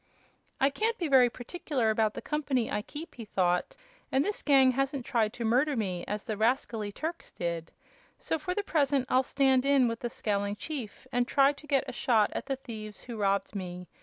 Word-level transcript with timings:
"I 0.59 0.71
can't 0.71 0.97
be 0.97 1.07
very 1.07 1.29
particular 1.29 1.91
about 1.91 2.15
the 2.15 2.23
company 2.23 2.71
I 2.71 2.81
keep," 2.81 3.13
he 3.13 3.23
thought, 3.25 3.75
"and 4.11 4.25
this 4.25 4.41
gang 4.41 4.71
hasn't 4.71 5.05
tried 5.05 5.31
to 5.33 5.45
murder 5.45 5.75
me, 5.77 6.05
as 6.07 6.23
the 6.23 6.37
rascally 6.37 6.91
Turks 6.91 7.31
did. 7.31 7.71
So 8.17 8.39
for 8.39 8.55
the 8.55 8.63
present 8.63 9.05
I'll 9.11 9.21
stand 9.21 9.63
in 9.63 9.87
with 9.87 9.99
the 9.99 10.09
scowling 10.09 10.55
chief 10.55 11.05
and 11.11 11.27
try 11.27 11.53
to 11.53 11.67
get 11.67 11.87
a 11.87 11.93
shot 11.93 12.31
at 12.33 12.47
the 12.47 12.55
thieves 12.55 13.03
who 13.03 13.15
robbed 13.15 13.53
me. 13.53 13.85